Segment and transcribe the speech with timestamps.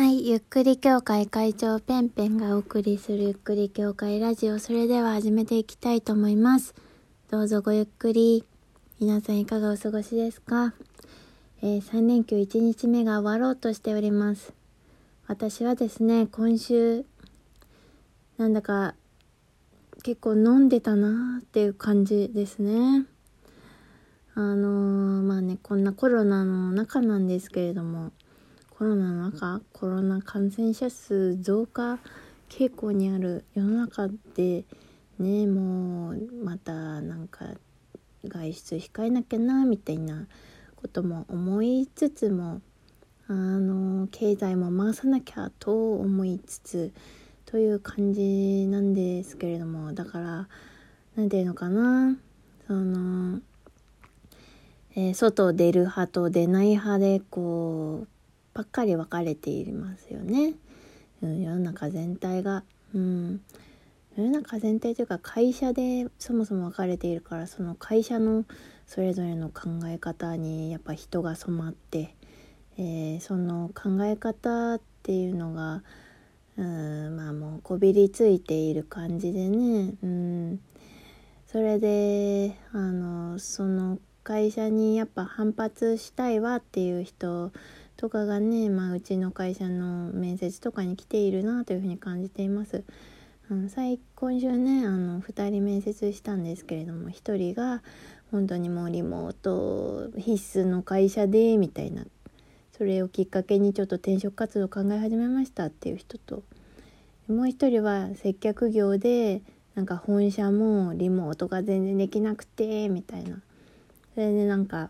[0.00, 6.74] はい、ゆっくり協会会長ペンペンがお送りするゆっくり協会ラジオ、それでは始めていきたいと思います。
[7.30, 8.46] どうぞごゆっくり。
[8.98, 10.72] 皆さんいかがお過ごしですか、
[11.60, 14.54] えー、3連休1日目が終わろうとしております。
[15.26, 17.04] 私はですね、今週、
[18.38, 18.94] なんだか
[20.02, 23.04] 結構飲んでたなーっていう感じですね。
[24.34, 28.12] あのー、まあね、こんなコロナの中なんですけれども、
[28.80, 31.98] コロナの中コロナ感染者数増加
[32.48, 34.64] 傾向にある世の中で
[35.18, 37.44] ねもうまたなんか
[38.24, 40.26] 外出控えなきゃなみたいな
[40.76, 42.62] ことも思いつつも
[43.28, 46.92] あの経済も回さなきゃと思いつつ
[47.44, 50.48] という感じなんですけれどもだから
[51.16, 52.16] 何て言うのかな
[52.66, 53.40] その、
[54.96, 58.19] えー、外出る派と出ない派でこう
[58.54, 60.54] ばっかり分かれていますよね、
[61.22, 63.40] 世の中全体が、うん、
[64.16, 68.44] 世の中全体というか会社でそもそも分かれているからその会社の
[68.86, 72.14] それぞれの考え方にやっぱ人が染まって、
[72.76, 75.82] えー、その考え方っていうのが、
[76.56, 80.60] うん、まあもうこびりついている感じでね、うん、
[81.46, 87.52] それであのその会社にやっぱ反発したいわっていう人
[88.00, 92.82] とかがね、まあ、うちの会社の面接とかに来ているなというふうに感じています。
[93.50, 97.82] あの最今週ねあの2人面接したんですけれども1人が
[98.30, 102.06] 本当にもうリモート必須の会社でみたいな
[102.72, 106.42] それをきっかけにちょっと転職活動を考え始めましたっていう人と
[107.28, 109.42] もう1人は接客業で
[109.74, 113.42] なんか本社もリモートが全然できなくてみたいな
[114.14, 114.88] それでなんか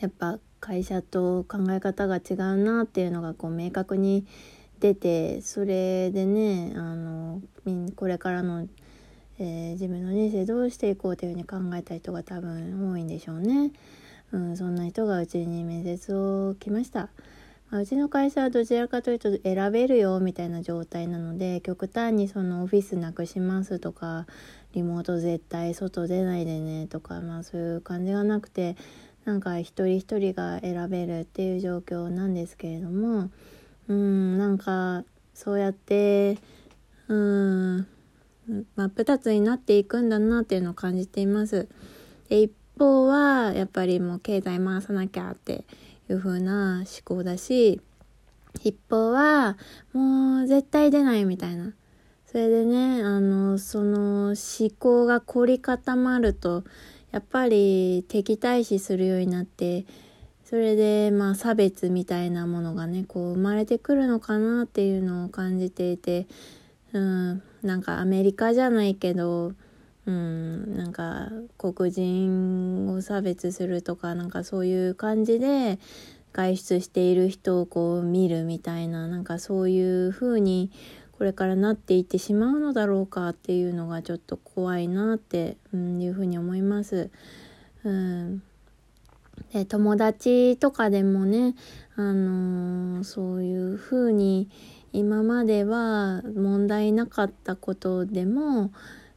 [0.00, 4.26] やっぱ会社と考え方が違うなっていうのがこう明確に
[4.80, 7.42] 出てそれでねあの
[7.96, 8.66] これからの、
[9.38, 13.72] えー、自分の人生どうしていこうというふうに考えた人が多分多いんでしょうね。
[14.32, 17.10] うん、そんな人がうちに面接を来ました。
[17.70, 24.26] まあ、うちの会社はどちらかというと選べるよみたいな状態なので極端にそのオフィスなくしますとか
[24.72, 28.76] リモート絶対外出ないでねとかまあそういう感じがなくて
[29.24, 33.30] なんか一人一人が選べるっていう状況なんですけれども
[33.88, 35.04] うんなんか
[35.34, 36.38] そうやって
[37.08, 37.86] うん
[38.76, 41.68] 真っ二つになっていくんだなっていうのを感じています。
[42.28, 45.64] で一方はやっぱりもう経済回さなきゃって
[46.10, 47.80] いう風な思考だし
[48.62, 49.56] 一方は
[49.92, 51.72] もう絶対出ないみたいな
[52.26, 54.36] それでねあのその思
[54.78, 56.64] 考が凝り固まると
[57.14, 59.84] やっぱり敵対視するようになって
[60.42, 66.26] それでまあ差別みたいなものがねこう生まれてくるのかなっていうのを感じていて
[66.92, 69.52] うんなんかアメリカじゃないけど
[70.06, 75.78] うんなんか黒人を差別するとかなんかそういう感じで
[76.32, 80.72] 外出している人をこう見るみたいななんかそういう風に
[81.16, 85.76] これからなっていってしまうのだろうかっていうのがちょっと怖いなって、い
[86.08, 87.10] うふうに思います。
[87.84, 88.42] うん、
[89.52, 91.54] で友達とかでもね、
[91.96, 94.48] あのー、そういうふうに
[94.92, 98.72] 今までは問題なかったことでも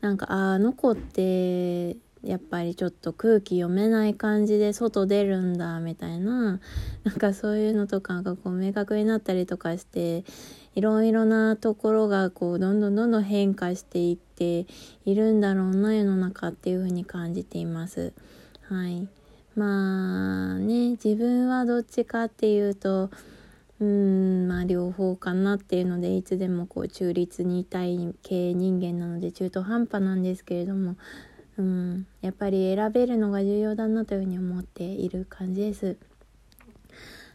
[0.00, 6.60] なんかあの子ってやっぱりちょっと空気読めない感じで外出るんだみたいな
[7.02, 10.24] なんかそういうのとかがこう明確になったりとかして
[10.74, 14.66] いろいろなところがこうどんどんどんどん変化していって
[15.04, 18.12] いるんだろうな世の中っていうふうに感じています。
[18.68, 19.06] はい、
[19.56, 23.10] まあね自分はどっちかっていうと
[23.80, 30.96] うんまあ両方かなっていうのでいつでもこう中立にいたい系人間なので中途半端なんですけれども
[31.58, 35.96] うん、やっぱり選べるのが重要だなというふうに思っている感じです。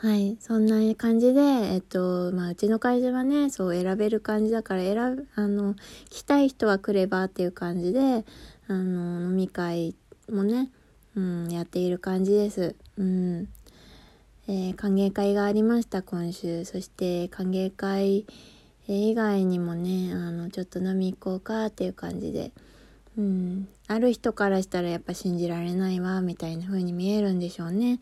[0.00, 0.36] はい。
[0.38, 5.74] そんな感じで、えっと、まあ、うちの会社はね、そう選べる感じだから選ぶ、あの、
[6.08, 8.24] 来たい人は来ればっていう感じで、
[8.68, 9.96] あの、飲み会
[10.30, 10.70] もね、
[11.16, 12.76] うん、やっている感じです。
[12.96, 13.48] うん。
[14.46, 16.64] えー、歓迎会がありました、今週。
[16.64, 18.24] そして、歓迎会
[18.86, 22.52] 以外にもね、あの、ちょっと飲み行こうかっていう感じで、
[23.18, 27.98] うん、ある人からしたらやっぱ信じられないわみたいな風に見えるんでしょうね。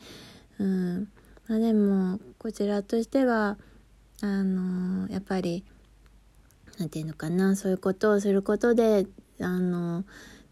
[0.59, 1.09] うん。
[1.49, 3.57] まあ、でもこちらとしては
[4.21, 5.65] あのやっぱり
[6.79, 9.07] 何て言うのかなそういうことをすることで
[9.41, 10.05] あの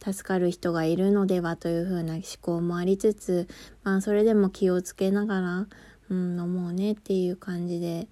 [0.03, 3.49] 助かる人がいるのではというふうな思考もありつつ、
[3.83, 5.67] まあ、それでも気をつけながら、
[6.11, 8.07] うん、飲もうねっていう感じで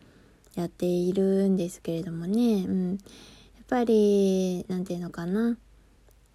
[0.55, 2.99] やっているんですけれどもね、うん、やっ
[3.69, 5.57] ぱり何て言うのかな。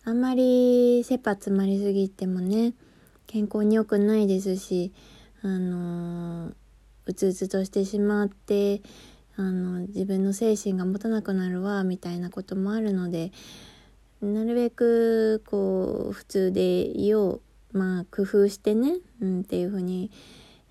[0.08, 2.74] あんまり切羽詰まりすぎてもね
[3.26, 4.94] 健康に良くないですし
[5.42, 6.54] あの
[7.06, 8.82] うつうつとしてしまって
[9.36, 13.34] あの自分の精神が持たなくなるわみたいなこともあるので
[14.22, 17.42] なるべくこう普通でいよ
[17.74, 20.10] うまあ工夫してね、うん、っていう風に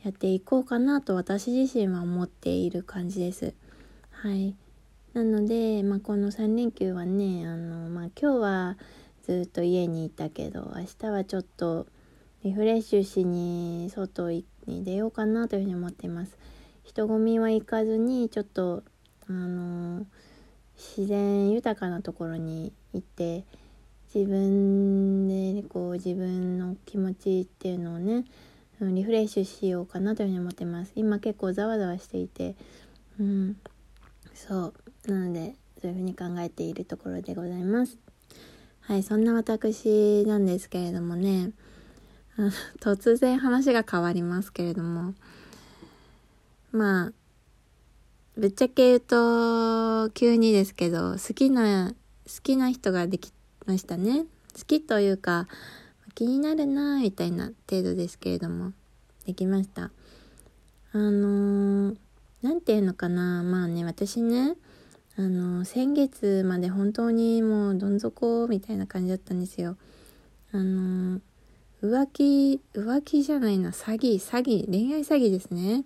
[0.03, 3.53] やっていこうかなと私自身は思っている感じです。
[4.13, 4.55] はい。
[5.13, 8.77] なので、まあ、この3連休はね、あの、まあ、今日は
[9.27, 11.89] ずっと家にいたけど、明日はちょっと
[12.45, 16.39] リフレッシュしに外に出ようかなというふうに思っています。
[16.85, 18.85] 人混みは行かずに、ちょっと、
[19.29, 20.07] あの、
[20.77, 23.45] 自然豊かなところに行って、
[24.15, 28.25] 自分でこう自分の気持ちっていうのをね
[28.81, 30.93] リフレッシュしようかなというふうに思ってます。
[30.95, 32.55] 今結構ざわざわしていて
[33.19, 33.57] うん
[34.33, 34.73] そ
[35.09, 35.11] う。
[35.11, 38.06] なのでそういうふうに考えているところでございます。
[38.87, 41.51] はいそんな私なんですけれどもね
[42.81, 45.15] 突然話が変わりますけれども
[46.73, 47.13] まあ
[48.37, 51.95] ぶっちゃけ言うと急にですけど好きな
[52.27, 53.33] 好きな人ができ
[53.67, 54.25] ましたね。
[54.57, 55.47] 好きというか、
[56.15, 58.73] 気になるなみたいな程度ですけれども、
[59.27, 59.91] できました。
[60.93, 61.97] あのー、
[62.43, 64.57] なんていうのかな、まあね、私ね、
[65.19, 69.77] あの、先月まで本当にもうどん底みたいな感じだったんですよ。
[70.53, 71.21] あの、
[71.83, 75.85] 浮気、浮気じゃないな、詐欺、詐欺、恋愛詐欺ですね。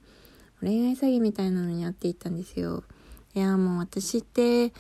[0.61, 2.85] 恋愛詐欺みたいなのにやっていったんですよ。
[3.35, 4.73] いや、もう私って、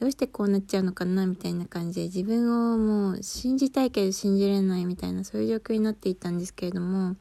[0.00, 7.16] どうしてこうなっちゃうのかなみたいな感じで自分をもう信じたいけど信じれないみたいなそういう状況になっていたんですけれども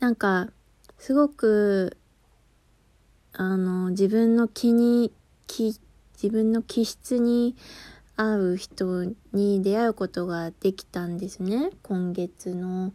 [0.00, 0.48] なんか
[0.98, 1.96] すごく
[3.32, 5.12] あの自分の気に
[5.46, 5.78] 気
[6.14, 7.56] 自分の気質に
[8.16, 12.92] 合う人に出会うことができたんですね今月の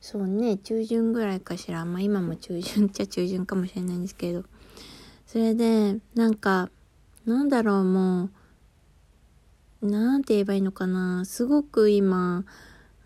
[0.00, 4.44] そうね中旬ぐらいかしらまあ今も中旬っちゃ中旬かもしれないんですけど
[5.26, 6.70] それでなんか
[7.26, 8.28] なんだろう、も
[9.80, 11.24] う、なんて言えばいいのかな。
[11.24, 12.44] すごく今、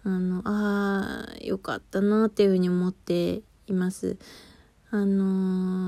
[0.02, 4.16] あの、ああ、よかったなっていうふうに思っています。
[4.90, 5.87] あの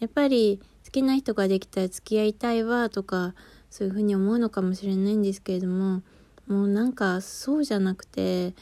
[0.00, 3.34] やっぱり好きな人ができたら付き合いたいわとか、
[3.70, 6.02] そういうふうに思うのかもしれないんですけれども、
[6.48, 8.54] もうなんかそうじゃなくて、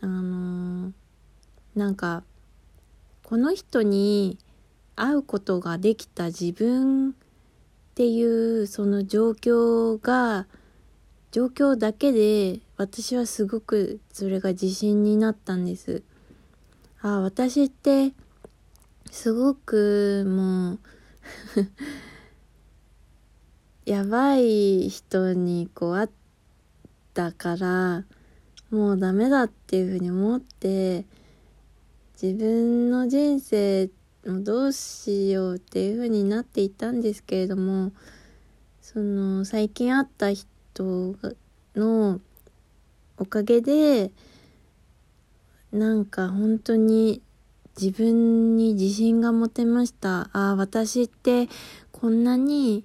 [0.00, 0.92] あのー、
[1.76, 2.24] なんか、
[3.22, 4.38] この人に
[4.96, 7.12] 会うことができた自分っ
[7.94, 10.46] ていうその状況が
[11.32, 16.02] 状況だけで私はすごくそれが自信になったんです。
[17.02, 18.12] あ私って
[19.16, 20.78] すごくもう
[23.90, 26.08] やばい人にこう会っ
[27.14, 28.04] たから
[28.70, 31.06] もうダメだっていうふうに思って
[32.20, 33.88] 自分の人生
[34.26, 37.92] をどうしようっていう風になっていたんですけれども
[38.82, 41.16] その最近会った人
[41.74, 42.20] の
[43.16, 44.10] おかげで
[45.72, 47.22] なんか本当に
[47.80, 51.48] 自分に自信が持てましたああ私って
[51.92, 52.84] こんなに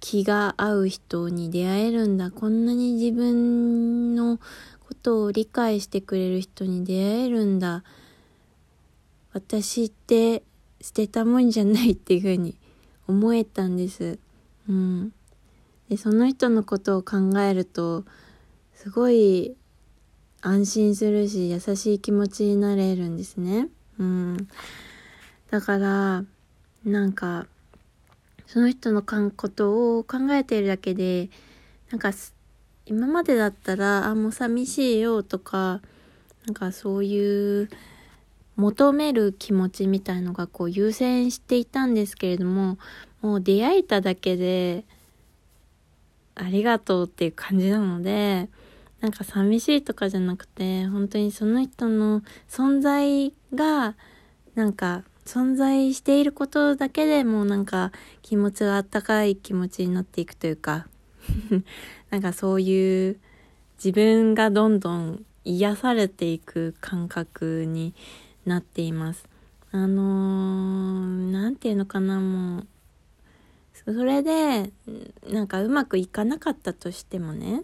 [0.00, 4.38] 気が合う人に出会えるんだこんなに自分の
[4.80, 7.84] ことを理解してくれる人に出会えるんだ
[9.32, 10.42] 私って
[10.80, 12.56] 捨てたもんじゃないっていうふうに
[13.06, 14.18] 思えたんです。
[14.68, 15.12] うん。
[15.88, 18.04] で、その人のことを考えると、
[18.74, 19.56] すごい
[20.40, 23.68] 安心するし、優しい気持ちになれるんですね。
[23.98, 24.48] うん。
[25.50, 26.24] だから、
[26.84, 27.46] なんか、
[28.46, 31.28] その人のことを考えているだけで、
[31.90, 32.12] なんか、
[32.86, 35.80] 今までだったら、あ、もう寂しいよとか、
[36.46, 37.68] なんかそういう
[38.56, 42.78] 求める気持ちみたいのがこう優先していたんですけれども、
[43.20, 44.84] もう出会えただけで、
[46.34, 48.48] ありがとうっていう感じなので、
[49.00, 53.94] なんか寂しいとかじゃなくて、本当にその人の存在が、
[54.54, 60.88] なんか存在していることだけでもなんか気持ちがあったかい気持ちになっていくというか、
[62.10, 63.18] なんかそういう
[63.76, 67.94] 自分がどんどん癒されていく感覚に
[68.46, 69.28] なっています。
[69.70, 72.66] あのー、なんていうのかな、もう、
[73.74, 74.72] それで、
[75.30, 77.62] なんかうまくいかなかったとしてもね、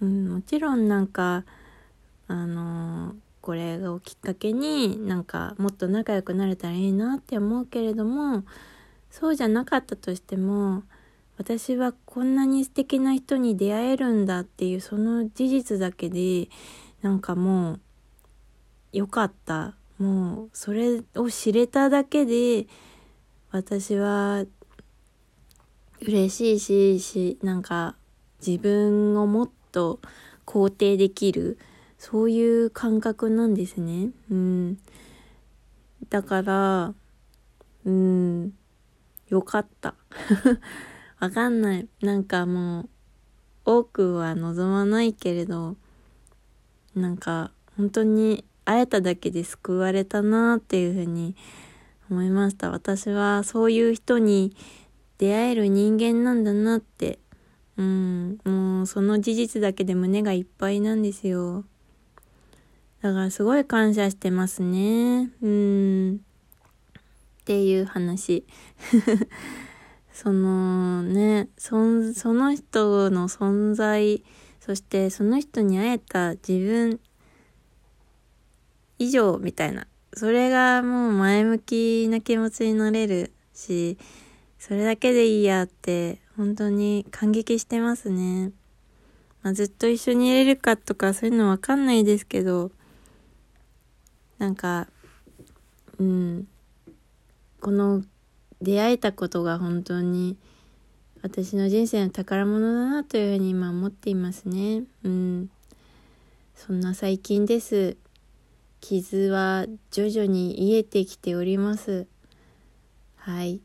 [0.00, 1.44] うん、もちろんなんか、
[2.28, 8.44] あのー、これをきっかけになんかもっと仲良くなれたらいいなって思うけれども
[9.10, 10.82] そうじゃなかったとしても
[11.38, 16.48] 私はこんなに素敵な人に出会えるんだっていうその事実だけで
[17.02, 17.80] なんかもう
[18.92, 19.74] よかった。
[19.98, 22.66] もうそれを知れただけで
[23.50, 24.44] 私は
[26.02, 27.96] 嬉しいししなんか
[28.46, 30.00] 自分をもっと
[30.46, 31.58] 肯定できる
[31.98, 34.08] そういう感覚なんですね。
[34.30, 34.78] うん。
[36.08, 36.94] だから、
[37.84, 38.52] うん、
[39.28, 39.94] よかった。
[41.20, 41.88] わかんない。
[42.00, 42.88] なんかもう、
[43.66, 45.76] 多くは望まないけれど、
[46.94, 51.36] なんか、本当に会えただけで救われたなっていうふうに
[52.10, 52.70] 思いました。
[52.70, 54.56] 私はそういう人に
[55.18, 57.18] 出会える人間なんだなって、
[57.78, 61.64] うん、もうその事実だけで胸がいっぱいなんですよ。
[63.02, 65.30] だからすごい感謝してますね。
[65.42, 66.16] うん。
[66.16, 66.18] っ
[67.44, 68.44] ていう話。
[70.12, 74.24] そのね、そその人の存在、
[74.60, 76.98] そしてその人に会えた自分
[78.98, 79.86] 以上みたいな。
[80.14, 83.98] それがもう前向きな気持ちになれるし、
[84.58, 88.52] それだけでいいやって本当に感激してますね。
[89.42, 92.70] まあ、ずっと一緒にいれるかとかそういうのわかんないですけど、
[94.38, 94.88] なんか、
[95.98, 96.48] うん、
[97.60, 98.02] この
[98.60, 100.36] 出会えたことが本当に
[101.22, 104.84] 私の人生の宝物だなというふうに今思っていますね。
[105.04, 105.50] うん。
[106.54, 107.96] そんな最近です。
[108.80, 112.06] 傷は徐々に癒えてきております。
[113.16, 113.60] はい。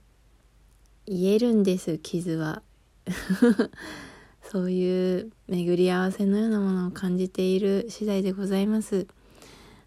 [1.13, 2.63] 癒えるんです、傷は。
[4.41, 9.08] そういう巡り合わせのようなものを感じている次第でございます。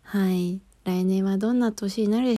[0.03, 0.61] はい。
[0.85, 2.29] 来年はどんな年になる